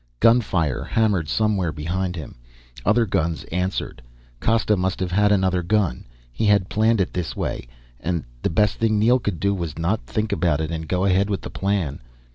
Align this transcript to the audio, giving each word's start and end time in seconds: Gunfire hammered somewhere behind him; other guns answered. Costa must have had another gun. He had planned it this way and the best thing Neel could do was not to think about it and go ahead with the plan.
Gunfire 0.19 0.83
hammered 0.83 1.29
somewhere 1.29 1.71
behind 1.71 2.15
him; 2.15 2.33
other 2.83 3.05
guns 3.05 3.43
answered. 3.51 4.01
Costa 4.39 4.75
must 4.75 4.99
have 4.99 5.11
had 5.11 5.31
another 5.31 5.61
gun. 5.61 6.07
He 6.31 6.45
had 6.47 6.69
planned 6.69 6.99
it 6.99 7.13
this 7.13 7.35
way 7.35 7.67
and 7.99 8.23
the 8.41 8.49
best 8.49 8.77
thing 8.77 8.97
Neel 8.97 9.19
could 9.19 9.39
do 9.39 9.53
was 9.53 9.77
not 9.77 10.07
to 10.07 10.11
think 10.13 10.31
about 10.31 10.59
it 10.59 10.71
and 10.71 10.87
go 10.87 11.05
ahead 11.05 11.29
with 11.29 11.41
the 11.43 11.51
plan. 11.51 11.99